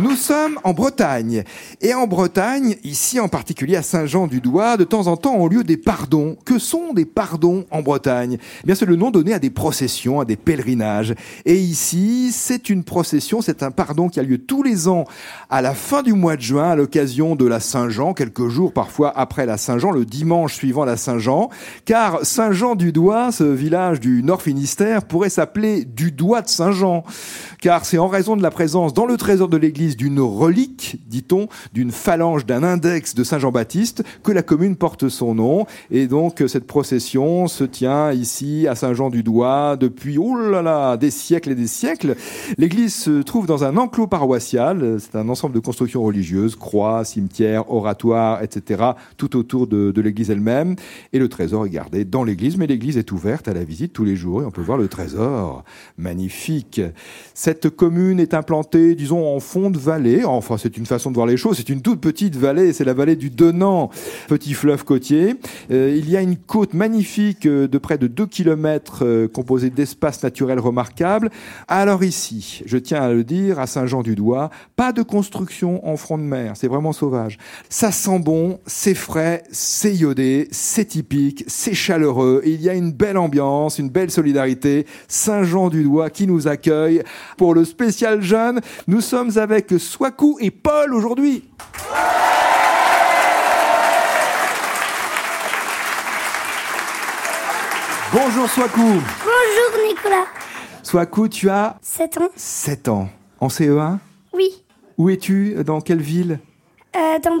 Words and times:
nous 0.00 0.16
sommes 0.16 0.58
en 0.64 0.72
Bretagne. 0.72 1.44
Et 1.80 1.92
en 1.92 2.06
Bretagne, 2.06 2.76
ici 2.82 3.20
en 3.20 3.28
particulier 3.28 3.76
à 3.76 3.82
Saint-Jean-du-Doigt, 3.82 4.76
de 4.76 4.84
temps 4.84 5.06
en 5.06 5.16
temps 5.16 5.34
ont 5.34 5.48
lieu 5.48 5.64
des 5.64 5.76
pardons. 5.76 6.36
Que 6.44 6.58
sont 6.58 6.92
des 6.94 7.04
pardons 7.04 7.66
en 7.70 7.82
Bretagne? 7.82 8.38
Eh 8.40 8.66
Bien, 8.66 8.74
c'est 8.74 8.86
le 8.86 8.96
nom 8.96 9.10
donné 9.10 9.34
à 9.34 9.38
des 9.38 9.50
processions, 9.50 10.20
à 10.20 10.24
des 10.24 10.36
pèlerinages. 10.36 11.14
Et 11.44 11.56
ici, 11.56 12.30
c'est 12.32 12.70
une 12.70 12.84
procession, 12.84 13.42
c'est 13.42 13.62
un 13.62 13.70
pardon 13.70 14.08
qui 14.08 14.18
a 14.20 14.22
lieu 14.22 14.38
tous 14.38 14.62
les 14.62 14.88
ans 14.88 15.04
à 15.50 15.60
la 15.60 15.74
fin 15.74 16.02
du 16.02 16.14
mois 16.14 16.36
de 16.36 16.42
juin, 16.42 16.70
à 16.70 16.76
l'occasion 16.76 17.36
de 17.36 17.46
la 17.46 17.60
Saint-Jean, 17.60 18.14
quelques 18.14 18.48
jours 18.48 18.72
parfois 18.72 19.12
après 19.16 19.44
la 19.46 19.58
Saint-Jean, 19.58 19.90
le 19.90 20.04
dimanche 20.04 20.54
suivant 20.54 20.84
la 20.84 20.96
Saint-Jean. 20.96 21.50
Car 21.84 22.24
Saint-Jean-du-Doigt, 22.24 23.32
ce 23.32 23.44
village 23.44 24.00
du 24.00 24.22
Nord 24.22 24.42
Finistère, 24.42 25.04
pourrait 25.04 25.28
s'appeler 25.28 25.84
du 25.84 26.12
Doigt 26.12 26.42
de 26.42 26.48
Saint-Jean. 26.48 27.04
Car 27.60 27.84
c'est 27.84 27.98
en 27.98 28.08
raison 28.08 28.36
de 28.36 28.42
la 28.42 28.50
présence 28.50 28.94
dans 28.94 29.06
le 29.06 29.16
trésor 29.16 29.48
de 29.48 29.56
l'église 29.56 29.81
d'une 29.90 30.20
relique, 30.20 31.00
dit-on, 31.06 31.48
d'une 31.72 31.90
phalange, 31.90 32.46
d'un 32.46 32.62
index 32.62 33.14
de 33.14 33.24
Saint 33.24 33.38
Jean-Baptiste, 33.38 34.02
que 34.22 34.32
la 34.32 34.42
commune 34.42 34.76
porte 34.76 35.08
son 35.08 35.34
nom. 35.34 35.66
Et 35.90 36.06
donc, 36.06 36.42
cette 36.46 36.66
procession 36.66 37.48
se 37.48 37.64
tient 37.64 38.12
ici, 38.12 38.66
à 38.68 38.74
Saint-Jean-du-Doigt, 38.74 39.76
depuis, 39.76 40.18
oh 40.18 40.36
là 40.36 40.62
là, 40.62 40.96
des 40.96 41.10
siècles 41.10 41.50
et 41.50 41.54
des 41.54 41.66
siècles. 41.66 42.16
L'église 42.58 42.94
se 42.94 43.22
trouve 43.22 43.46
dans 43.46 43.64
un 43.64 43.76
enclos 43.76 44.06
paroissial. 44.06 44.98
C'est 45.00 45.16
un 45.16 45.28
ensemble 45.28 45.54
de 45.54 45.60
constructions 45.60 46.02
religieuses, 46.02 46.56
croix, 46.56 47.04
cimetières, 47.04 47.70
oratoires, 47.70 48.42
etc., 48.42 48.82
tout 49.16 49.36
autour 49.36 49.66
de, 49.66 49.90
de 49.90 50.00
l'église 50.00 50.30
elle-même. 50.30 50.76
Et 51.12 51.18
le 51.18 51.28
trésor 51.28 51.66
est 51.66 51.70
gardé 51.70 52.04
dans 52.04 52.24
l'église, 52.24 52.56
mais 52.56 52.66
l'église 52.66 52.96
est 52.96 53.12
ouverte 53.12 53.48
à 53.48 53.54
la 53.54 53.64
visite 53.64 53.92
tous 53.92 54.04
les 54.04 54.16
jours 54.16 54.42
et 54.42 54.44
on 54.44 54.50
peut 54.50 54.62
voir 54.62 54.78
le 54.78 54.88
trésor. 54.88 55.64
Magnifique. 55.98 56.80
Cette 57.34 57.70
commune 57.70 58.20
est 58.20 58.34
implantée, 58.34 58.94
disons, 58.94 59.34
en 59.34 59.40
fond 59.40 59.70
vallée. 59.76 60.24
Enfin, 60.24 60.56
c'est 60.58 60.76
une 60.76 60.86
façon 60.86 61.10
de 61.10 61.16
voir 61.16 61.26
les 61.26 61.36
choses. 61.36 61.56
C'est 61.56 61.68
une 61.68 61.82
toute 61.82 62.00
petite 62.00 62.36
vallée. 62.36 62.72
C'est 62.72 62.84
la 62.84 62.94
vallée 62.94 63.16
du 63.16 63.30
Donant, 63.30 63.90
petit 64.28 64.54
fleuve 64.54 64.84
côtier. 64.84 65.36
Euh, 65.70 65.94
il 65.96 66.10
y 66.10 66.16
a 66.16 66.20
une 66.20 66.36
côte 66.36 66.74
magnifique 66.74 67.46
euh, 67.46 67.68
de 67.68 67.78
près 67.78 67.98
de 67.98 68.06
2 68.06 68.26
km 68.26 69.04
euh, 69.04 69.28
composée 69.28 69.70
d'espaces 69.70 70.22
naturels 70.22 70.60
remarquables. 70.60 71.30
Alors 71.68 72.04
ici, 72.04 72.62
je 72.66 72.78
tiens 72.78 73.02
à 73.02 73.12
le 73.12 73.24
dire, 73.24 73.58
à 73.58 73.66
Saint-Jean-du-Doigt, 73.66 74.50
pas 74.76 74.92
de 74.92 75.02
construction 75.02 75.86
en 75.86 75.96
front 75.96 76.18
de 76.18 76.22
mer. 76.22 76.52
C'est 76.56 76.68
vraiment 76.68 76.92
sauvage. 76.92 77.38
Ça 77.68 77.92
sent 77.92 78.18
bon, 78.18 78.58
c'est 78.66 78.94
frais, 78.94 79.44
c'est 79.50 79.94
iodé, 79.94 80.48
c'est 80.50 80.86
typique, 80.86 81.44
c'est 81.46 81.74
chaleureux. 81.74 82.42
il 82.44 82.60
y 82.60 82.68
a 82.68 82.74
une 82.74 82.92
belle 82.92 83.18
ambiance, 83.18 83.78
une 83.78 83.90
belle 83.90 84.10
solidarité. 84.10 84.86
Saint-Jean-du-Doigt 85.08 86.10
qui 86.10 86.26
nous 86.26 86.48
accueille 86.48 87.02
pour 87.36 87.54
le 87.54 87.64
spécial 87.64 88.22
jeune. 88.22 88.60
Nous 88.86 89.00
sommes 89.00 89.38
avec 89.38 89.61
avec 89.62 89.80
Swaku 89.80 90.38
et 90.40 90.50
Paul 90.50 90.94
aujourd'hui. 90.94 91.44
Bonjour 98.12 98.48
Swaku. 98.48 98.80
Bonjour 98.80 99.86
Nicolas. 99.88 100.26
Swaku, 100.82 101.28
tu 101.28 101.48
as 101.48 101.76
7 101.80 102.18
ans. 102.18 102.28
7 102.36 102.88
ans. 102.88 103.08
En 103.40 103.48
CE1 103.48 103.98
Oui. 104.32 104.64
Où 104.98 105.08
es-tu? 105.10 105.54
Dans 105.64 105.80
quelle 105.80 106.02
ville? 106.02 106.40
Euh, 106.96 107.18
dans 107.20 107.38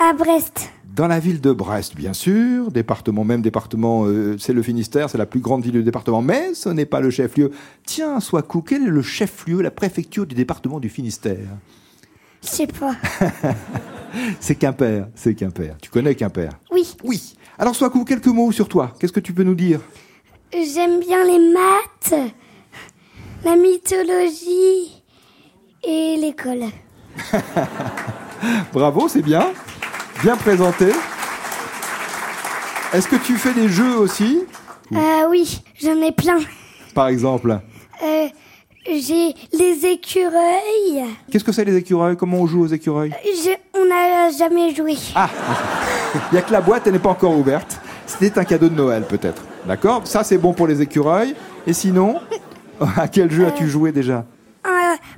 À 0.00 0.12
Brest. 0.14 0.70
Dans 0.94 1.06
la 1.06 1.20
ville 1.20 1.40
de 1.40 1.52
Brest, 1.52 1.96
bien 1.96 2.12
sûr, 2.12 2.70
département, 2.70 3.24
même 3.24 3.40
département, 3.40 4.04
euh, 4.04 4.36
c'est 4.38 4.52
le 4.52 4.62
Finistère, 4.62 5.08
c'est 5.08 5.16
la 5.16 5.24
plus 5.24 5.40
grande 5.40 5.62
ville 5.62 5.72
du 5.72 5.82
département, 5.82 6.20
mais 6.20 6.52
ce 6.52 6.68
n'est 6.68 6.84
pas 6.84 7.00
le 7.00 7.08
chef-lieu. 7.08 7.50
Tiens, 7.86 8.20
Swaku, 8.20 8.60
quel 8.60 8.82
est 8.82 8.90
le 8.90 9.00
chef-lieu, 9.00 9.62
la 9.62 9.70
préfecture 9.70 10.26
du 10.26 10.34
département 10.34 10.80
du 10.80 10.90
Finistère? 10.90 11.48
Je 12.42 12.48
sais 12.48 12.66
pas. 12.66 12.94
c'est 14.40 14.56
Quimper, 14.56 15.06
c'est 15.14 15.34
Quimper. 15.34 15.76
Tu 15.80 15.88
connais 15.88 16.14
Quimper? 16.14 16.50
Oui. 16.70 16.94
Oui. 17.02 17.36
Alors 17.58 17.74
Swaku, 17.74 18.04
quelques 18.04 18.26
mots 18.26 18.52
sur 18.52 18.68
toi. 18.68 18.92
Qu'est-ce 19.00 19.12
que 19.12 19.20
tu 19.20 19.32
peux 19.32 19.44
nous 19.44 19.54
dire? 19.54 19.80
J'aime 20.52 21.00
bien 21.00 21.24
les 21.24 21.38
maths, 21.54 22.32
la 23.46 23.56
mythologie 23.56 25.02
et 25.82 26.18
l'école. 26.20 26.64
Bravo, 28.74 29.08
c'est 29.08 29.22
bien. 29.22 29.52
Bien 30.22 30.36
présenté. 30.36 30.86
Est-ce 32.92 33.08
que 33.08 33.16
tu 33.16 33.34
fais 33.34 33.52
des 33.54 33.68
jeux 33.68 33.96
aussi 33.96 34.44
euh, 34.94 35.28
Oui, 35.28 35.64
j'en 35.82 36.00
ai 36.00 36.12
plein. 36.12 36.38
Par 36.94 37.08
exemple 37.08 37.58
euh, 38.04 38.28
J'ai 38.86 39.34
les 39.52 39.86
écureuils. 39.86 41.04
Qu'est-ce 41.28 41.42
que 41.42 41.50
c'est 41.50 41.64
les 41.64 41.76
écureuils? 41.76 42.16
Comment 42.16 42.36
on 42.38 42.46
joue 42.46 42.62
aux 42.62 42.68
écureuils? 42.68 43.12
On 43.74 43.84
n'a 43.84 44.30
jamais 44.30 44.72
joué. 44.72 44.96
Ah 45.16 45.28
Il 46.30 46.34
n'y 46.34 46.38
a 46.38 46.42
que 46.42 46.52
la 46.52 46.60
boîte, 46.60 46.86
elle 46.86 46.92
n'est 46.92 46.98
pas 47.00 47.10
encore 47.10 47.36
ouverte. 47.36 47.80
C'était 48.06 48.38
un 48.38 48.44
cadeau 48.44 48.68
de 48.68 48.76
Noël 48.76 49.02
peut-être. 49.08 49.42
D'accord? 49.66 50.06
Ça 50.06 50.22
c'est 50.22 50.38
bon 50.38 50.52
pour 50.52 50.68
les 50.68 50.80
écureuils. 50.80 51.34
Et 51.66 51.72
sinon, 51.72 52.20
à 52.96 53.08
quel 53.08 53.28
jeu 53.28 53.44
as-tu 53.44 53.68
joué 53.68 53.90
déjà? 53.90 54.24
Euh, 54.66 54.70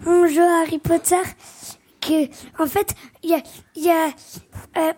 On 0.07 0.27
joue 0.27 0.41
à 0.41 0.63
Harry 0.63 0.79
Potter 0.79 1.17
en 2.59 2.67
fait, 2.67 2.95
il 3.23 3.31
y 3.31 3.35
a, 3.35 3.43
y, 3.77 3.91
a, 3.91 4.07
euh, 4.79 4.93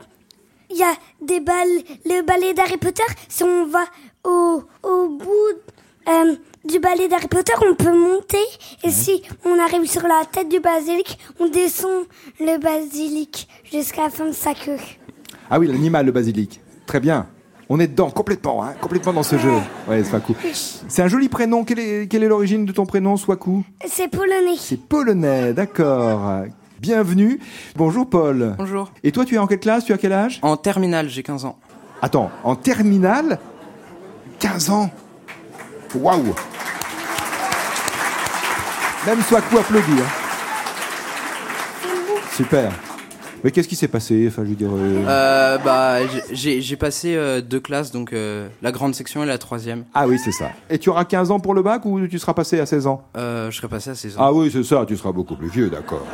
y 0.70 0.82
a 0.82 0.92
des 1.22 1.40
balles, 1.40 1.82
le 2.04 2.22
ballet 2.22 2.54
d'Harry 2.54 2.76
Potter, 2.76 3.02
si 3.28 3.42
on 3.44 3.66
va 3.66 3.84
au, 4.24 4.62
au 4.82 5.08
bout 5.08 5.26
euh, 6.08 6.34
du 6.64 6.78
ballet 6.78 7.08
d'Harry 7.08 7.28
Potter, 7.28 7.52
on 7.68 7.74
peut 7.74 7.96
monter, 7.96 8.44
et 8.82 8.90
si 8.90 9.22
on 9.44 9.58
arrive 9.58 9.86
sur 9.88 10.02
la 10.02 10.24
tête 10.30 10.48
du 10.48 10.60
basilic, 10.60 11.18
on 11.40 11.48
descend 11.48 12.04
le 12.40 12.58
basilic 12.58 13.48
jusqu'à 13.64 14.04
la 14.04 14.10
fin 14.10 14.26
de 14.26 14.32
sa 14.32 14.54
queue. 14.54 14.78
Ah 15.50 15.58
oui, 15.58 15.66
l'animal, 15.68 16.06
le 16.06 16.12
basilic. 16.12 16.60
Très 16.86 17.00
bien. 17.00 17.26
On 17.68 17.80
est 17.80 17.88
dedans, 17.88 18.10
complètement, 18.10 18.62
hein, 18.62 18.74
complètement 18.80 19.12
dans 19.12 19.24
ce 19.24 19.38
jeu. 19.38 19.50
Ouais, 19.88 20.04
Swaku. 20.04 20.36
C'est 20.52 21.02
un 21.02 21.08
joli 21.08 21.28
prénom. 21.28 21.64
Quelle 21.64 21.80
est, 21.80 22.06
quelle 22.08 22.22
est 22.22 22.28
l'origine 22.28 22.64
de 22.64 22.70
ton 22.70 22.86
prénom, 22.86 23.16
Swaku? 23.16 23.64
C'est 23.84 24.06
polonais. 24.06 24.56
C'est 24.56 24.80
polonais, 24.80 25.52
d'accord. 25.52 26.44
Bienvenue. 26.80 27.40
Bonjour 27.74 28.08
Paul. 28.08 28.54
Bonjour. 28.58 28.92
Et 29.02 29.10
toi, 29.10 29.24
tu 29.24 29.34
es 29.34 29.38
en 29.38 29.46
quelle 29.46 29.60
classe? 29.60 29.84
Tu 29.86 29.92
as 29.92 29.98
quel 29.98 30.12
âge? 30.12 30.40
En 30.42 30.56
terminale, 30.56 31.08
j'ai 31.08 31.22
15 31.22 31.46
ans. 31.46 31.58
Attends, 32.02 32.30
en 32.44 32.54
terminale? 32.54 33.38
15 34.38 34.70
ans? 34.70 34.90
Waouh 35.94 36.34
Même 39.06 39.22
Swaku 39.22 39.58
applaudit. 39.58 39.92
Hein. 39.92 40.06
Super. 42.36 42.70
Mais 43.46 43.52
qu'est-ce 43.52 43.68
qui 43.68 43.76
s'est 43.76 43.86
passé 43.86 44.24
Enfin, 44.26 44.42
je 44.44 44.48
veux 44.50 44.56
dire. 44.56 44.72
Euh... 44.72 45.04
euh 45.06 45.58
bah, 45.58 45.98
j'ai 46.32 46.76
passé 46.76 47.14
euh, 47.14 47.40
deux 47.40 47.60
classes, 47.60 47.92
donc 47.92 48.12
la 48.12 48.72
grande 48.72 48.92
section 48.96 49.22
et 49.22 49.26
la 49.26 49.38
troisième. 49.38 49.84
Ah 49.94 50.08
oui, 50.08 50.18
c'est 50.18 50.32
ça. 50.32 50.50
Et 50.68 50.80
tu 50.80 50.90
auras 50.90 51.04
15 51.04 51.30
ans 51.30 51.38
pour 51.38 51.54
le 51.54 51.62
bac 51.62 51.86
ou 51.86 52.08
tu 52.08 52.18
seras 52.18 52.34
passé 52.34 52.58
à 52.58 52.66
16 52.66 52.88
ans? 52.88 53.04
Je 53.14 53.50
serai 53.52 53.68
passé 53.68 53.90
à 53.90 53.94
16 53.94 54.16
ans. 54.16 54.20
Ah 54.20 54.32
oui, 54.32 54.50
c'est 54.52 54.64
ça. 54.64 54.84
Tu 54.84 54.96
seras 54.96 55.12
beaucoup 55.12 55.36
plus 55.36 55.48
vieux, 55.48 55.70
d'accord. 55.70 56.04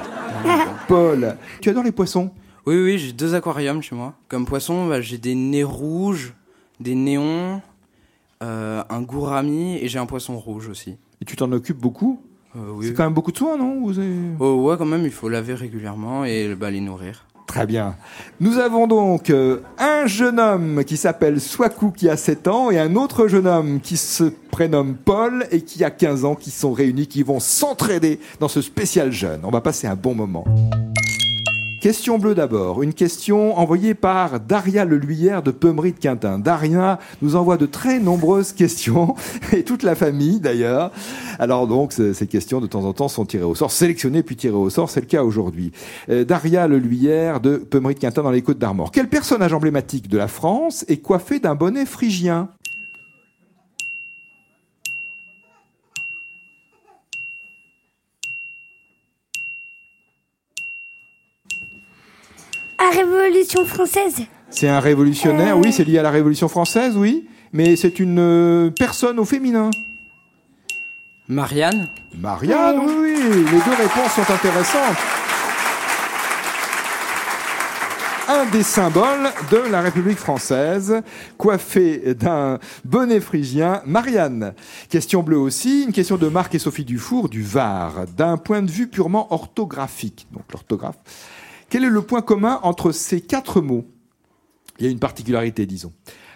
Paul, 0.89 1.39
tu 1.63 1.71
adores 1.71 1.85
les 1.85 1.93
poissons? 1.93 2.31
Oui, 2.67 2.77
oui, 2.77 2.99
j'ai 2.99 3.13
deux 3.13 3.35
aquariums 3.35 3.81
chez 3.81 3.95
moi. 3.95 4.13
Comme 4.29 4.45
poisson, 4.45 4.87
bah, 4.87 5.01
j'ai 5.01 5.17
des 5.17 5.35
nez 5.35 5.65
rouges, 5.65 6.35
des 6.81 6.95
néons, 6.95 7.63
un 8.43 9.01
gourami 9.01 9.79
et 9.79 9.89
j'ai 9.89 9.99
un 9.99 10.05
poisson 10.05 10.39
rouge 10.39 10.69
aussi. 10.69 10.99
Et 11.23 11.25
tu 11.25 11.37
t'en 11.37 11.51
occupes 11.53 11.79
beaucoup? 11.79 12.21
Euh, 12.57 12.81
c'est 12.83 12.95
quand 12.95 13.05
même 13.05 13.15
beaucoup 13.15 13.33
de 13.33 13.39
soins, 13.39 13.57
non 13.57 13.87
oh, 14.39 14.55
Ouais, 14.63 14.77
quand 14.77 14.85
même, 14.85 15.05
il 15.05 15.11
faut 15.11 15.29
laver 15.29 15.55
régulièrement 15.55 16.25
et 16.25 16.55
bah, 16.55 16.71
les 16.71 16.81
nourrir. 16.81 17.25
Très 17.47 17.67
bien. 17.67 17.97
Nous 18.41 18.59
avons 18.59 18.87
donc 18.87 19.29
euh, 19.29 19.61
un 19.79 20.07
jeune 20.07 20.41
homme 20.41 20.85
qui 20.85 20.97
s'appelle 20.97 21.39
Swaku 21.41 21.91
qui 21.91 22.09
a 22.09 22.17
7 22.17 22.49
ans 22.49 22.71
et 22.71 22.79
un 22.79 22.97
autre 22.97 23.29
jeune 23.29 23.47
homme 23.47 23.81
qui 23.81 23.99
se 23.99 24.25
prénomme 24.51 24.95
Paul 24.95 25.47
et 25.51 25.61
qui 25.61 25.85
a 25.85 25.91
15 25.91 26.25
ans 26.25 26.35
qui 26.35 26.51
sont 26.51 26.73
réunis, 26.73 27.07
qui 27.09 27.23
vont 27.23 27.41
s'entraider 27.41 28.21
dans 28.41 28.49
ce 28.49 28.63
spécial 28.63 29.13
jeune. 29.13 29.41
On 29.45 29.51
va 29.51 29.61
passer 29.61 29.87
un 29.87 29.97
bon 29.97 30.15
moment. 30.15 30.45
Question 31.83 32.17
bleue 32.17 32.37
d'abord. 32.37 32.85
Une 32.85 32.95
question 32.95 33.59
envoyée 33.59 33.95
par 33.95 34.39
Daria 34.39 34.85
Leluyère 34.85 35.43
de 35.43 35.51
Peumery 35.51 35.91
de 35.91 35.99
Quintin. 35.99 36.39
Daria 36.39 37.01
nous 37.23 37.35
envoie 37.35 37.57
de 37.57 37.67
très 37.67 37.99
nombreuses 37.99 38.53
questions, 38.53 39.17
et 39.53 39.65
toute 39.65 39.83
la 39.83 39.97
famille 39.97 40.39
d'ailleurs. 40.39 40.93
Alors 41.41 41.67
donc, 41.67 41.93
ces 41.93 42.27
questions 42.29 42.61
de 42.61 42.69
temps 42.69 42.85
en 42.85 42.93
temps 42.93 43.09
sont 43.09 43.25
tirées 43.25 43.43
au 43.43 43.57
sort, 43.57 43.73
sélectionnées 43.73 44.23
puis 44.23 44.37
tirées 44.37 44.55
au 44.55 44.71
sort, 44.71 44.91
c'est 44.91 45.01
le 45.01 45.07
cas 45.07 45.25
aujourd'hui. 45.25 45.73
Euh, 46.09 46.25
Daria 46.25 46.69
Leluyère 46.69 47.41
de 47.41 47.57
Peumery 47.57 47.95
de 47.95 47.99
Quintin 47.99 48.23
dans 48.23 48.31
les 48.31 48.43
Côtes 48.43 48.61
d'Armor. 48.61 48.93
Quel 48.93 49.09
personnage 49.09 49.53
emblématique 49.53 50.07
de 50.07 50.19
la 50.19 50.29
France 50.29 50.85
est 50.87 50.99
coiffé 50.99 51.41
d'un 51.41 51.57
bonnet 51.57 51.85
phrygien? 51.85 52.49
Révolution 62.93 63.65
française. 63.65 64.17
C'est 64.51 64.69
un 64.69 64.81
révolutionnaire, 64.81 65.57
Euh. 65.57 65.61
oui, 65.65 65.73
c'est 65.73 65.85
lié 65.85 65.99
à 65.99 66.03
la 66.03 66.11
Révolution 66.11 66.49
française, 66.49 66.95
oui, 66.97 67.27
mais 67.53 67.77
c'est 67.77 67.99
une 67.99 68.19
euh, 68.19 68.71
personne 68.71 69.19
au 69.19 69.25
féminin. 69.25 69.71
Marianne? 71.29 71.89
Marianne, 72.19 72.81
oui, 72.81 73.15
oui, 73.17 73.45
les 73.51 73.59
deux 73.65 73.77
réponses 73.77 74.13
sont 74.15 74.31
intéressantes. 74.33 74.97
Un 78.29 78.45
des 78.47 78.63
symboles 78.63 79.31
de 79.51 79.57
la 79.71 79.81
République 79.81 80.19
française, 80.19 81.03
coiffé 81.37 82.15
d'un 82.15 82.59
bonnet 82.85 83.21
phrygien, 83.21 83.83
Marianne. 83.85 84.55
Question 84.89 85.23
bleue 85.23 85.39
aussi, 85.39 85.85
une 85.85 85.93
question 85.93 86.17
de 86.17 86.29
Marc 86.29 86.55
et 86.55 86.59
Sophie 86.59 86.85
Dufour 86.85 87.29
du 87.29 87.43
Var, 87.43 88.07
d'un 88.17 88.37
point 88.37 88.63
de 88.63 88.71
vue 88.71 88.87
purement 88.87 89.33
orthographique, 89.33 90.27
donc 90.33 90.45
l'orthographe. 90.53 90.97
Quel 91.73 91.85
est 91.85 91.89
le 91.89 92.03
point 92.03 92.21
commun 92.21 92.61
entre 92.65 92.93
ces 92.93 93.23
quatre 93.23 93.63
mots? 93.63 93.87
Il 94.79 94.85
y 94.85 94.89
a 94.89 94.91
une 94.91 94.99
particularité, 94.99 95.65
disons. 95.65 95.91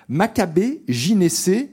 Maccabée, 0.08 0.80
gynécée, 0.88 1.72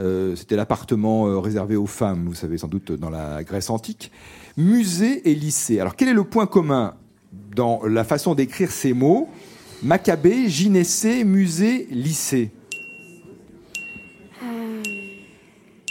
euh, 0.00 0.34
c'était 0.36 0.56
l'appartement 0.56 1.26
euh, 1.26 1.38
réservé 1.38 1.76
aux 1.76 1.84
femmes, 1.84 2.24
vous 2.26 2.34
savez 2.34 2.56
sans 2.56 2.68
doute 2.68 2.92
dans 2.92 3.10
la 3.10 3.44
Grèce 3.44 3.68
antique. 3.68 4.10
Musée 4.56 5.30
et 5.30 5.34
lycée. 5.34 5.80
Alors 5.80 5.96
quel 5.96 6.08
est 6.08 6.14
le 6.14 6.24
point 6.24 6.46
commun 6.46 6.94
dans 7.54 7.84
la 7.84 8.04
façon 8.04 8.34
d'écrire 8.34 8.70
ces 8.70 8.94
mots? 8.94 9.28
Maccabée, 9.82 10.48
gynécée, 10.48 11.24
musée, 11.24 11.86
lycée. 11.90 12.52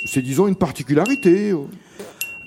C'est 0.08 0.24
disons 0.24 0.48
une 0.48 0.56
particularité. 0.56 1.54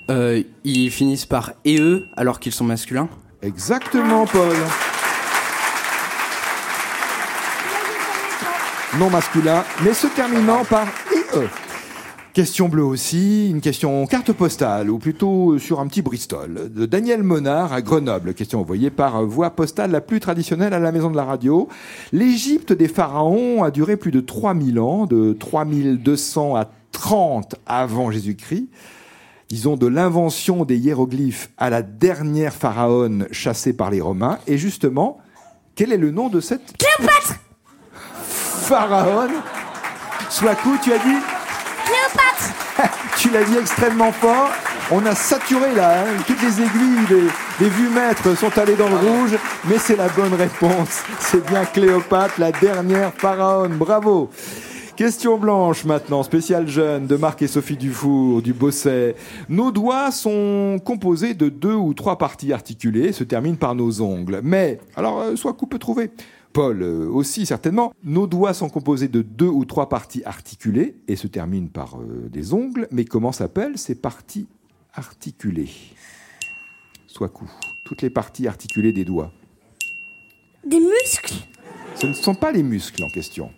Euh, 0.09 0.43
Ils 0.65 0.91
finissent 0.91 1.25
par 1.25 1.53
EE 1.65 2.01
alors 2.17 2.41
qu'ils 2.41 2.51
sont 2.51 2.65
masculins 2.65 3.07
Exactement, 3.41 4.25
Paul. 4.25 4.55
Non 8.99 9.09
masculin, 9.11 9.63
mais 9.83 9.93
se 9.93 10.07
terminant 10.07 10.65
par 10.65 10.87
IE. 11.13 11.47
Question 12.33 12.67
bleue 12.67 12.83
aussi, 12.83 13.49
une 13.49 13.61
question 13.61 14.05
carte 14.07 14.31
postale, 14.31 14.89
ou 14.89 14.97
plutôt 14.97 15.59
sur 15.59 15.79
un 15.79 15.87
petit 15.87 16.01
Bristol, 16.01 16.71
de 16.73 16.85
Daniel 16.85 17.21
Monard 17.21 17.73
à 17.73 17.81
Grenoble. 17.81 18.33
Question 18.33 18.61
envoyée 18.61 18.89
par 18.89 19.23
voie 19.23 19.51
postale 19.51 19.91
la 19.91 20.01
plus 20.01 20.19
traditionnelle 20.19 20.73
à 20.73 20.79
la 20.79 20.91
maison 20.91 21.11
de 21.11 21.15
la 21.15 21.23
radio. 21.23 21.67
L'Égypte 22.11 22.73
des 22.73 22.87
pharaons 22.87 23.63
a 23.63 23.71
duré 23.71 23.97
plus 23.97 24.11
de 24.11 24.19
3000 24.19 24.79
ans, 24.79 25.05
de 25.05 25.33
3200 25.33 26.55
à 26.55 26.69
30 26.91 27.55
avant 27.67 28.09
Jésus-Christ 28.09 28.69
disons, 29.49 29.77
de 29.77 29.87
l'invention 29.87 30.65
des 30.65 30.77
hiéroglyphes 30.77 31.49
à 31.57 31.69
la 31.69 31.81
dernière 31.81 32.53
pharaone 32.53 33.27
chassée 33.31 33.73
par 33.73 33.89
les 33.91 34.01
Romains. 34.01 34.39
Et 34.47 34.57
justement, 34.57 35.19
quel 35.75 35.93
est 35.93 35.97
le 35.97 36.11
nom 36.11 36.29
de 36.29 36.39
cette 36.39 36.75
Cléopâtre 36.77 37.35
pharaone 38.67 39.31
Swaku, 40.29 40.77
tu 40.83 40.91
as 40.91 40.97
dit? 40.97 41.17
Cléopâtre 41.85 42.93
Tu 43.17 43.29
l'as 43.29 43.43
dit 43.43 43.57
extrêmement 43.57 44.11
fort. 44.11 44.49
On 44.91 45.05
a 45.05 45.15
saturé 45.15 45.73
là, 45.75 46.01
hein. 46.01 46.23
toutes 46.25 46.41
les 46.41 46.61
aiguilles 46.61 47.05
des, 47.09 47.27
des 47.59 47.69
vues 47.69 47.89
maîtres 47.89 48.37
sont 48.37 48.57
allées 48.57 48.75
dans 48.75 48.87
le 48.87 48.95
rouge, 48.95 49.37
mais 49.65 49.77
c'est 49.77 49.97
la 49.97 50.07
bonne 50.07 50.33
réponse. 50.33 51.03
C'est 51.19 51.45
bien 51.45 51.65
Cléopâtre, 51.65 52.35
la 52.39 52.51
dernière 52.53 53.11
pharaone. 53.13 53.73
Bravo. 53.73 54.29
Question 54.97 55.37
blanche 55.37 55.85
maintenant, 55.85 56.23
spécial 56.23 56.67
jeune 56.67 57.05
de 57.05 57.15
Marc 57.17 57.43
et 57.43 57.47
Sophie 57.47 57.77
Dufour 57.77 58.41
du 58.41 58.51
Bosset. 58.51 59.15
Nos 59.47 59.71
doigts 59.71 60.09
sont 60.09 60.81
composés 60.83 61.35
de 61.35 61.49
deux 61.49 61.75
ou 61.75 61.93
trois 61.93 62.17
parties 62.17 62.51
articulées, 62.51 63.11
se 63.11 63.23
terminent 63.23 63.57
par 63.57 63.75
nos 63.75 64.01
ongles. 64.01 64.39
Mais, 64.43 64.79
alors, 64.95 65.19
euh, 65.19 65.35
soit 65.35 65.53
coup 65.53 65.67
peut 65.67 65.77
trouver. 65.77 66.09
Paul 66.51 66.81
euh, 66.81 67.07
aussi 67.11 67.45
certainement. 67.45 67.93
Nos 68.03 68.25
doigts 68.25 68.55
sont 68.55 68.69
composés 68.69 69.07
de 69.07 69.21
deux 69.21 69.45
ou 69.45 69.65
trois 69.65 69.87
parties 69.87 70.23
articulées 70.25 70.95
et 71.07 71.15
se 71.15 71.27
terminent 71.27 71.69
par 71.71 71.99
euh, 71.99 72.27
des 72.27 72.55
ongles. 72.55 72.87
Mais 72.89 73.05
comment 73.05 73.31
s'appellent 73.31 73.77
ces 73.77 73.93
parties 73.93 74.47
articulées? 74.95 75.69
Soit 77.05 77.29
coup. 77.29 77.51
Toutes 77.85 78.01
les 78.01 78.09
parties 78.09 78.47
articulées 78.47 78.93
des 78.93 79.05
doigts. 79.05 79.31
Des 80.65 80.79
muscles? 80.79 81.35
Ce 81.93 82.07
ne 82.07 82.13
sont 82.13 82.33
pas 82.33 82.51
les 82.51 82.63
muscles 82.63 83.03
en 83.03 83.09
question. 83.09 83.51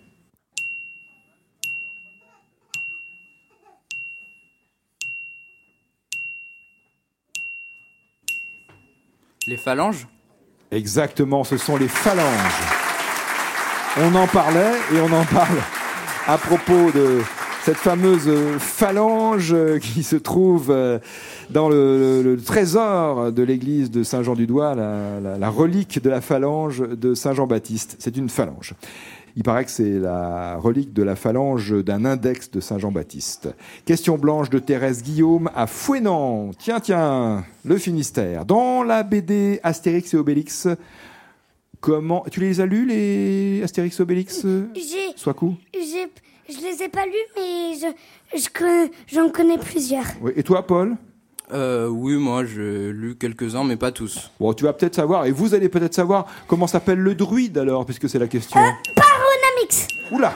Les 9.50 9.56
phalanges 9.56 10.06
Exactement, 10.70 11.42
ce 11.42 11.56
sont 11.56 11.76
les 11.76 11.88
phalanges. 11.88 12.24
On 13.98 14.14
en 14.14 14.28
parlait 14.28 14.74
et 14.94 15.00
on 15.00 15.12
en 15.12 15.24
parle 15.24 15.58
à 16.28 16.38
propos 16.38 16.92
de 16.94 17.18
cette 17.64 17.76
fameuse 17.78 18.30
phalange 18.60 19.56
qui 19.80 20.04
se 20.04 20.14
trouve 20.14 20.70
euh, 20.70 21.00
dans 21.50 21.68
le, 21.68 22.38
trésor 22.46 23.32
de 23.32 23.42
l'église 23.42 23.90
de 23.90 24.04
Saint-Jean-du-Doigt, 24.04 24.76
la- 24.76 25.36
la 25.36 25.50
relique 25.50 26.00
de 26.00 26.08
la 26.10 26.20
phalange 26.20 26.78
de 26.78 27.14
Saint-Jean-Baptiste. 27.14 27.96
C'est 27.98 28.16
une 28.16 28.28
phalange. 28.28 28.74
Il 29.36 29.42
paraît 29.42 29.64
que 29.64 29.70
c'est 29.70 29.98
la 29.98 30.56
relique 30.56 30.92
de 30.92 31.02
la 31.02 31.16
phalange 31.16 31.72
d'un 31.84 32.04
index 32.04 32.50
de 32.50 32.60
Saint-Jean-Baptiste. 32.60 33.48
Question 33.84 34.18
blanche 34.18 34.50
de 34.50 34.58
Thérèse 34.58 35.02
Guillaume 35.02 35.50
à 35.54 35.66
Fouenan. 35.66 36.50
Tiens, 36.58 36.80
tiens, 36.80 37.44
le 37.64 37.76
Finistère. 37.78 38.44
Dans 38.44 38.82
la 38.82 39.02
BD 39.02 39.60
Astérix 39.62 40.12
et 40.14 40.16
Obélix, 40.16 40.66
comment. 41.80 42.24
Tu 42.30 42.40
les 42.40 42.60
as 42.60 42.66
lus, 42.66 42.86
les 42.86 43.62
Astérix 43.62 43.98
et 43.98 44.02
Obélix 44.02 44.42
euh, 44.44 44.68
J'ai, 44.74 45.16
Swaku 45.16 45.54
j'ai, 45.74 46.06
je 46.52 46.60
les 46.60 46.82
ai 46.82 46.88
pas 46.88 47.06
lus, 47.06 47.12
mais 47.36 47.74
je, 47.80 48.38
je 48.42 48.48
connais- 48.52 48.90
j'en 49.06 49.28
connais 49.30 49.58
plusieurs. 49.58 50.04
Oui. 50.20 50.32
Et 50.36 50.42
toi, 50.42 50.66
Paul? 50.66 50.96
Euh, 51.52 51.88
Oui, 51.88 52.14
moi 52.14 52.44
j'ai 52.44 52.92
lu 52.92 53.16
quelques-uns, 53.16 53.64
mais 53.64 53.76
pas 53.76 53.90
tous. 53.90 54.30
Bon, 54.38 54.52
tu 54.52 54.62
vas 54.64 54.72
peut-être 54.72 54.94
savoir, 54.94 55.26
et 55.26 55.32
vous 55.32 55.52
allez 55.54 55.68
peut-être 55.68 55.94
savoir 55.94 56.26
comment 56.46 56.68
s'appelle 56.68 56.98
le 57.00 57.14
druide 57.16 57.58
alors, 57.58 57.84
puisque 57.84 58.08
c'est 58.08 58.20
la 58.20 58.28
question. 58.28 58.60
Oula 60.10 60.32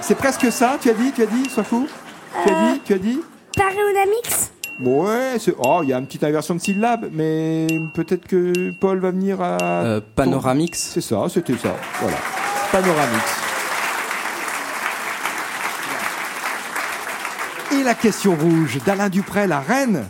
C'est 0.00 0.14
presque 0.16 0.50
ça, 0.52 0.76
tu 0.80 0.90
as 0.90 0.94
dit, 0.94 1.12
tu 1.12 1.22
as 1.22 1.26
dit, 1.26 1.48
Swaku 1.48 1.86
Tu 2.44 2.52
as 2.52 2.72
dit, 2.72 2.80
tu 2.84 2.92
as 2.94 2.98
dit 2.98 3.20
Paronamix 3.56 4.50
Ouais, 4.80 5.36
c'est- 5.38 5.54
oh, 5.58 5.80
il 5.82 5.90
y 5.90 5.92
a 5.92 5.98
une 5.98 6.06
petite 6.06 6.24
inversion 6.24 6.54
de 6.54 6.60
syllabe, 6.60 7.08
mais 7.12 7.66
peut-être 7.94 8.26
que 8.26 8.72
Paul 8.80 8.98
va 9.00 9.10
venir 9.10 9.40
à. 9.40 9.58
Euh, 9.62 10.00
Panoramix 10.16 10.78
C'est 10.94 11.00
ça, 11.02 11.24
c'était 11.28 11.56
ça. 11.56 11.76
Voilà. 12.00 12.16
Panoramix. 12.72 13.22
Et 17.72 17.82
la 17.84 17.94
question 17.94 18.34
rouge 18.34 18.78
d'Alain 18.84 19.08
Dupré, 19.08 19.46
la 19.46 19.60
reine. 19.60 20.04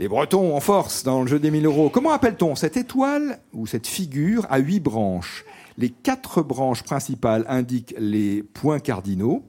Les 0.00 0.08
Bretons 0.08 0.56
en 0.56 0.60
force 0.60 1.04
dans 1.04 1.22
le 1.22 1.28
jeu 1.28 1.38
des 1.38 1.52
1000 1.52 1.66
euros. 1.66 1.88
Comment 1.88 2.10
appelle-t-on 2.10 2.56
cette 2.56 2.76
étoile 2.76 3.38
ou 3.52 3.68
cette 3.68 3.86
figure 3.86 4.44
à 4.50 4.58
huit 4.58 4.80
branches? 4.80 5.44
Les 5.78 5.88
quatre 5.88 6.42
branches 6.42 6.82
principales 6.82 7.44
indiquent 7.48 7.94
les 7.98 8.42
points 8.42 8.80
cardinaux 8.80 9.44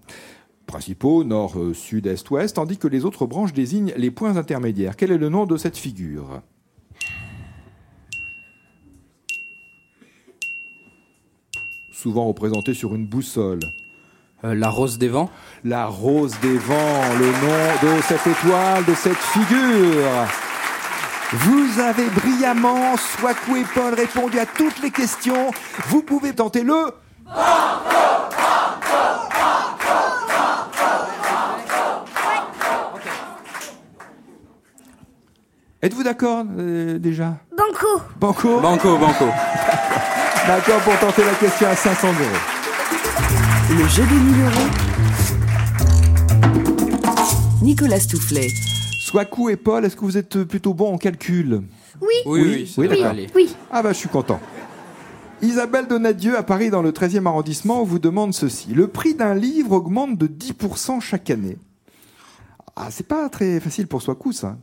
principaux, 0.65 1.23
nord, 1.23 1.59
euh, 1.59 1.73
sud, 1.73 2.07
est, 2.07 2.29
ouest, 2.29 2.55
tandis 2.55 2.77
que 2.77 2.87
les 2.87 3.05
autres 3.05 3.25
branches 3.25 3.53
désignent 3.53 3.93
les 3.97 4.11
points 4.11 4.37
intermédiaires. 4.37 4.95
Quel 4.95 5.11
est 5.11 5.17
le 5.17 5.29
nom 5.29 5.45
de 5.45 5.57
cette 5.57 5.77
figure? 5.77 6.41
Souvent 11.91 12.27
représentée 12.27 12.73
sur 12.73 12.93
une 12.93 13.07
boussole. 13.07 13.59
Euh, 14.43 14.53
La 14.55 14.69
rose 14.69 14.97
des 14.97 15.07
vents 15.07 15.29
La 15.63 15.85
rose 15.85 16.35
des 16.41 16.57
vents, 16.57 17.01
le 17.19 17.25
nom 17.25 17.95
de 17.95 18.01
cette 18.01 18.27
étoile, 18.27 18.85
de 18.85 18.93
cette 18.93 19.17
figure. 19.17 20.27
Vous 21.33 21.79
avez 21.79 22.05
brillamment, 22.09 22.95
Swaku 22.97 23.57
et 23.57 23.65
Paul, 23.73 23.93
répondu 23.93 24.39
à 24.39 24.45
toutes 24.45 24.81
les 24.81 24.91
questions. 24.91 25.51
Vous 25.87 26.01
pouvez 26.01 26.33
tenter 26.33 26.63
le... 26.63 26.91
Êtes-vous 35.81 36.03
d'accord 36.03 36.45
euh, 36.57 36.97
déjà? 36.97 37.33
Banco. 37.55 38.01
Banco? 38.19 38.59
Banco, 38.59 38.97
banco. 38.97 39.25
D'accord 40.47 40.79
pour 40.81 40.97
tenter 40.99 41.23
la 41.25 41.33
question 41.33 41.67
à 41.67 41.75
500 41.75 42.07
euros. 42.07 42.54
Le 43.69 43.87
jeu 43.87 44.03
des 44.03 44.15
1000 44.15 44.41
euros. 44.43 44.69
Nicolas 47.63 47.99
Stoufflet. 47.99 48.49
Swaku 49.01 49.49
et 49.49 49.55
Paul, 49.55 49.83
est-ce 49.85 49.95
que 49.95 50.01
vous 50.05 50.17
êtes 50.17 50.43
plutôt 50.43 50.73
bons 50.75 50.93
en 50.93 50.97
calcul 50.97 51.61
Oui. 51.99 52.07
Oui, 52.25 52.67
oui. 52.77 53.29
Oui. 53.33 53.55
Ah 53.71 53.81
bah 53.81 53.91
je 53.91 53.97
suis 53.97 54.09
content. 54.09 54.39
Isabelle 55.41 55.87
Donadieu 55.87 56.37
à 56.37 56.43
Paris 56.43 56.69
dans 56.69 56.83
le 56.83 56.91
13e 56.91 57.25
arrondissement 57.25 57.83
vous 57.83 57.97
demande 57.97 58.33
ceci. 58.33 58.73
Le 58.73 58.87
prix 58.87 59.15
d'un 59.15 59.33
livre 59.33 59.71
augmente 59.71 60.17
de 60.17 60.27
10% 60.27 61.01
chaque 61.01 61.29
année. 61.31 61.57
Ah, 62.75 62.89
c'est 62.91 63.07
pas 63.07 63.29
très 63.29 63.59
facile 63.59 63.87
pour 63.87 64.01
Swaku 64.01 64.31
ça. 64.31 64.57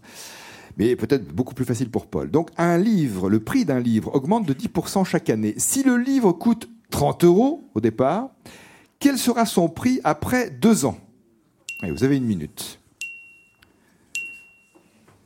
Mais 0.79 0.95
peut-être 0.97 1.27
beaucoup 1.35 1.55
plus 1.55 1.65
facile 1.65 1.91
pour 1.91 2.07
Paul. 2.07 2.31
Donc 2.31 2.51
un 2.57 2.79
livre, 2.79 3.29
le 3.29 3.41
prix 3.41 3.65
d'un 3.65 3.81
livre 3.81 4.15
augmente 4.15 4.47
de 4.47 4.55
10% 4.55 5.05
chaque 5.05 5.29
année. 5.29 5.55
Si 5.57 5.83
le 5.83 5.97
livre 5.97 6.33
coûte 6.33 6.69
30 6.91 7.25
euros 7.25 7.69
au 7.75 7.81
départ, 7.81 8.31
quel 9.03 9.19
sera 9.19 9.45
son 9.47 9.69
prix 9.69 10.01
après 10.05 10.49
deux 10.49 10.85
ans 10.85 10.97
Allez, 11.83 11.91
Vous 11.93 12.05
avez 12.05 12.17
une 12.17 12.25
minute. 12.25 12.79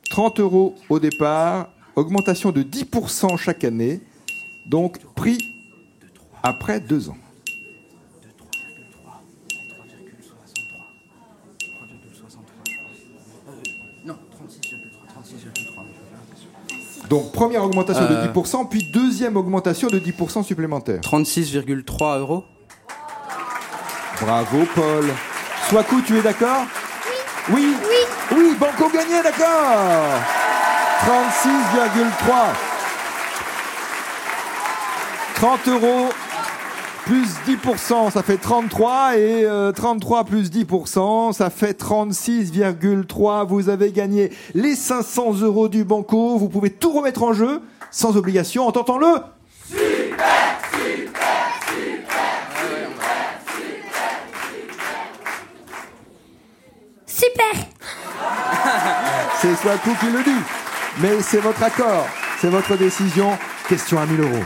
30 0.09 0.39
euros 0.39 0.73
au 0.89 0.99
départ, 0.99 1.69
augmentation 1.95 2.51
de 2.51 2.63
10% 2.63 3.37
chaque 3.37 3.63
année, 3.63 4.01
donc 4.67 4.97
prix 5.13 5.37
après 6.41 6.79
deux 6.79 7.09
ans. 7.09 7.17
Non, 14.05 14.15
36,3, 14.39 17.07
Donc 17.09 17.31
première 17.31 17.63
augmentation 17.63 18.03
Euh. 18.03 18.21
de 18.23 18.27
10%, 18.27 18.67
puis 18.69 18.89
deuxième 18.91 19.37
augmentation 19.37 19.87
de 19.89 19.99
10% 19.99 20.43
supplémentaire. 20.43 21.01
36,3 21.01 22.19
euros. 22.19 22.43
Bravo 24.21 24.65
Paul. 24.73 25.05
Swaku, 25.69 26.01
tu 26.01 26.17
es 26.17 26.21
d'accord? 26.21 26.65
Oui. 27.49 27.75
Oui? 27.87 28.35
Oui, 28.35 28.55
Banco 28.59 28.89
gagné, 28.89 29.21
d'accord. 29.21 30.19
36,3. 31.05 32.33
30 35.35 35.67
euros 35.67 36.09
plus 37.05 37.27
10%, 37.47 38.11
ça 38.11 38.23
fait 38.23 38.37
33 38.37 39.17
et 39.17 39.45
euh, 39.45 39.71
33 39.71 40.25
plus 40.25 40.49
10%, 40.51 41.31
ça 41.31 41.49
fait 41.49 41.79
36,3. 41.79 43.47
Vous 43.47 43.69
avez 43.69 43.91
gagné 43.91 44.31
les 44.55 44.75
500 44.75 45.41
euros 45.41 45.69
du 45.69 45.83
Banco. 45.85 46.37
Vous 46.37 46.49
pouvez 46.49 46.69
tout 46.71 46.91
remettre 46.91 47.23
en 47.23 47.33
jeu 47.33 47.61
sans 47.91 48.17
obligation. 48.17 48.67
Entendons-le 48.67 49.07
Super. 49.07 49.36
C'est 59.47 59.55
Swaku 59.55 59.91
qui 60.01 60.11
le 60.11 60.23
dit. 60.25 60.43
Mais 61.01 61.21
c'est 61.21 61.39
votre 61.39 61.63
accord, 61.63 62.05
c'est 62.41 62.49
votre 62.49 62.77
décision. 62.77 63.29
Question 63.69 63.97
à 63.97 64.05
1000 64.05 64.19
euros. 64.19 64.43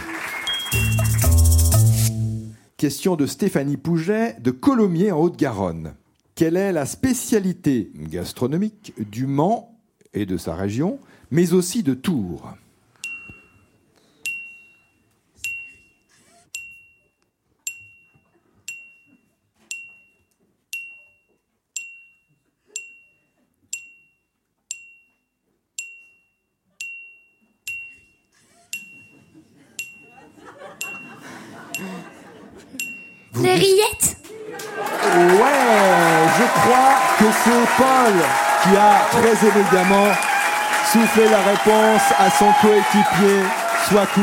Question 2.78 3.16
de 3.16 3.26
Stéphanie 3.26 3.78
Pouget 3.78 4.36
de 4.40 4.52
Colomiers 4.52 5.12
en 5.12 5.18
Haute-Garonne. 5.22 5.96
Quelle 6.36 6.56
est 6.56 6.72
la 6.72 6.86
spécialité 6.86 7.92
gastronomique 7.96 8.94
du 9.00 9.26
Mans 9.26 9.76
et 10.14 10.28
de 10.28 10.38
sa 10.38 10.54
région, 10.54 11.00
mais 11.32 11.54
aussi 11.54 11.82
de 11.82 11.96
Tours? 11.96 12.54
Ouais, 35.04 35.48
je 36.38 36.46
crois 36.60 36.96
que 37.20 37.26
c'est 37.44 37.66
Paul 37.78 38.14
qui 38.64 38.78
a 38.78 39.02
très 39.12 39.48
élégamment 39.48 40.12
soufflé 40.92 41.28
la 41.30 41.42
réponse 41.42 42.02
à 42.20 42.30
son 42.32 42.52
coéquipier 42.62 43.44
Swaku. 43.88 44.22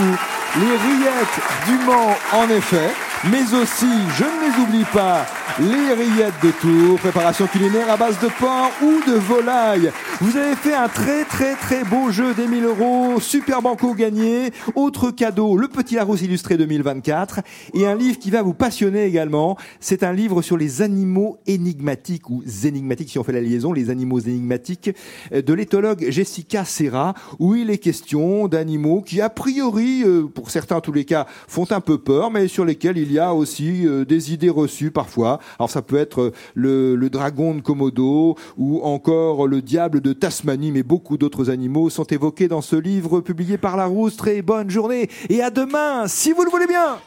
Les 0.56 0.76
rillettes 0.76 1.40
du 1.66 1.74
Mans, 1.84 2.16
en 2.32 2.48
effet, 2.50 2.90
mais 3.24 3.54
aussi, 3.54 3.86
je 4.16 4.24
ne 4.24 4.50
les 4.50 4.62
oublie 4.62 4.86
pas, 4.86 5.26
les 5.60 5.92
rillettes 5.94 6.34
de 6.42 6.50
Tours, 6.50 6.98
préparation 6.98 7.46
culinaire 7.46 7.90
à 7.90 7.96
base 7.96 8.18
de 8.20 8.28
porc 8.38 8.70
ou 8.82 9.10
de 9.10 9.16
volaille. 9.16 9.90
Vous 10.20 10.36
avez 10.36 10.54
fait 10.54 10.74
un 10.74 10.88
très 10.88 11.24
très 11.24 11.54
très 11.54 11.84
beau 11.84 12.10
jeu 12.10 12.34
des 12.34 12.46
1000 12.46 12.64
euros, 12.64 13.20
super 13.20 13.62
banco 13.62 13.94
gagné, 13.94 14.50
autre 14.74 15.10
cadeau, 15.10 15.56
le 15.56 15.68
Petit 15.68 15.96
Larousse 15.96 16.22
illustré 16.22 16.56
2024, 16.56 17.40
et 17.74 17.86
un 17.86 17.94
livre 17.94 18.18
qui 18.18 18.30
va 18.30 18.42
vous 18.42 18.54
passionner 18.54 19.04
également. 19.04 19.56
C'est 19.80 20.02
un 20.02 20.12
livre 20.12 20.42
sur 20.42 20.56
les 20.56 20.82
animaux 20.82 21.38
énigmatiques 21.46 22.30
ou 22.30 22.42
énigmatiques 22.64 23.10
si 23.10 23.18
on 23.18 23.24
fait 23.24 23.32
la 23.32 23.40
liaison, 23.40 23.72
les 23.72 23.90
animaux 23.90 24.20
énigmatiques 24.20 24.90
euh, 25.32 25.42
de 25.42 25.52
l'éthologue 25.54 26.06
Jessica 26.08 26.64
Serra, 26.64 27.14
où 27.38 27.54
il 27.54 27.70
est 27.70 27.78
question 27.78 28.48
d'animaux 28.48 29.02
qui 29.02 29.20
a 29.20 29.30
priori, 29.30 30.02
euh, 30.04 30.24
pour 30.24 30.50
certains 30.50 30.76
en 30.76 30.80
tous 30.80 30.92
les 30.92 31.04
cas, 31.04 31.26
font 31.46 31.66
un 31.70 31.80
peu 31.80 31.98
peur, 31.98 32.30
mais 32.30 32.48
sur 32.48 32.64
lesquels 32.64 32.98
il 32.98 33.12
y 33.12 33.18
a 33.18 33.34
aussi 33.34 33.86
euh, 33.86 34.04
des 34.04 34.32
idées 34.32 34.50
reçues 34.50 34.90
parfois. 34.90 35.37
Alors 35.58 35.70
ça 35.70 35.82
peut 35.82 35.96
être 35.96 36.32
euh, 36.56 36.96
le, 36.96 37.08
dragon 37.08 37.54
de 37.54 37.60
Komodo 37.60 38.36
ou 38.56 38.80
encore 38.82 39.46
le 39.46 39.62
diable 39.62 40.00
de 40.00 40.12
Tasmanie, 40.12 40.72
mais 40.72 40.82
beaucoup 40.82 41.16
d'autres 41.16 41.50
animaux 41.50 41.90
sont 41.90 42.04
évoqués 42.04 42.48
dans 42.48 42.60
ce 42.60 42.76
livre 42.76 43.20
publié 43.20 43.58
par 43.58 43.76
Larousse. 43.76 44.16
Très 44.16 44.42
bonne 44.42 44.70
journée 44.70 45.08
et 45.28 45.42
à 45.42 45.50
demain, 45.50 46.06
si 46.06 46.32
vous 46.32 46.44
le 46.44 46.50
voulez 46.50 46.66
bien 46.66 46.98